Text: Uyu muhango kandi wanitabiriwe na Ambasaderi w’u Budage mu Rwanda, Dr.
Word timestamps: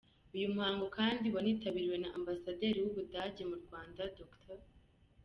Uyu 0.35 0.53
muhango 0.55 0.85
kandi 0.97 1.25
wanitabiriwe 1.35 1.97
na 2.03 2.09
Ambasaderi 2.17 2.79
w’u 2.81 2.93
Budage 2.97 3.43
mu 3.49 3.57
Rwanda, 3.63 4.01
Dr. 4.17 4.57